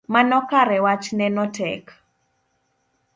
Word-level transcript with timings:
Mano 0.13 0.39
kare 0.49 0.77
wachneno 0.85 1.43
tek 1.57 1.83